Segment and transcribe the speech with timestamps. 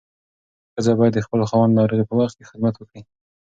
[0.73, 3.01] ښځه باید د خپل خاوند ناروغۍ په وخت کې خدمت وکړي.